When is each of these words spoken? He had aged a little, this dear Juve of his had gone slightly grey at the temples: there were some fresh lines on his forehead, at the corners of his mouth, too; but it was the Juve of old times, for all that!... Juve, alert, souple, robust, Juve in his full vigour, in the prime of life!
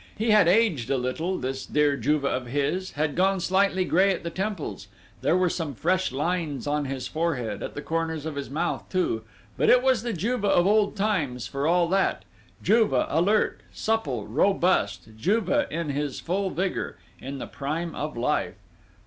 He 0.17 0.31
had 0.31 0.47
aged 0.47 0.89
a 0.89 0.97
little, 0.97 1.37
this 1.37 1.63
dear 1.63 1.95
Juve 1.95 2.25
of 2.25 2.47
his 2.47 2.93
had 2.93 3.13
gone 3.13 3.39
slightly 3.39 3.85
grey 3.85 4.11
at 4.11 4.23
the 4.23 4.31
temples: 4.31 4.87
there 5.21 5.37
were 5.37 5.47
some 5.47 5.75
fresh 5.75 6.11
lines 6.11 6.65
on 6.65 6.85
his 6.85 7.07
forehead, 7.07 7.61
at 7.61 7.75
the 7.75 7.83
corners 7.83 8.25
of 8.25 8.33
his 8.33 8.49
mouth, 8.49 8.83
too; 8.89 9.21
but 9.57 9.69
it 9.69 9.83
was 9.83 10.01
the 10.01 10.11
Juve 10.11 10.43
of 10.43 10.65
old 10.65 10.95
times, 10.95 11.45
for 11.45 11.67
all 11.67 11.87
that!... 11.89 12.25
Juve, 12.63 12.93
alert, 13.09 13.61
souple, 13.71 14.25
robust, 14.25 15.01
Juve 15.19 15.67
in 15.69 15.89
his 15.89 16.19
full 16.19 16.49
vigour, 16.49 16.97
in 17.19 17.37
the 17.37 17.45
prime 17.45 17.93
of 17.93 18.17
life! 18.17 18.55